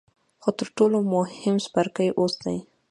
خو 0.41 0.49
تر 0.59 0.67
ټولو 0.77 0.97
مهم 1.13 1.55
څپرکی 1.63 2.09
اوس 2.19 2.33
دی. 2.43 2.57